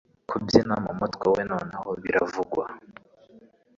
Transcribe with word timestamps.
Kubyina 0.29 0.75
mumutwe 0.83 1.25
we 1.33 1.41
Noneho 1.51 1.89
biravugwa 2.01 2.63